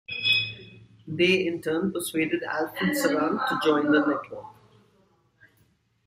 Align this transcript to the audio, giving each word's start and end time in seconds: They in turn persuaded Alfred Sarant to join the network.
They 1.05 1.45
in 1.45 1.61
turn 1.61 1.91
persuaded 1.93 2.41
Alfred 2.41 2.95
Sarant 2.97 3.47
to 3.49 3.59
join 3.63 3.91
the 3.91 3.99
network. 3.99 4.55